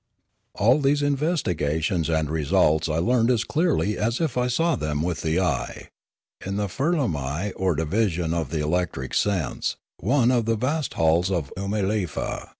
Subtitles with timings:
[0.55, 5.21] All these investigations and results I learned as clearly as if I saw them with
[5.21, 5.89] the eye,
[6.43, 11.53] in the firlamai or division of the electric sense, one of the vast halls of
[11.55, 12.49] Oomalefa.